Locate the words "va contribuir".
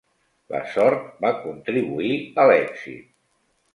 1.25-2.17